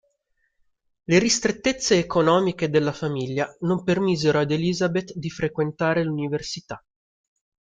Le 1.03 1.19
ristrettezze 1.19 1.95
economiche 1.99 2.71
della 2.71 2.91
famiglia 2.91 3.55
non 3.59 3.83
permisero 3.83 4.39
ad 4.39 4.49
Elisabeth 4.49 5.13
di 5.13 5.29
frequentare 5.29 6.03
l'università. 6.03 6.83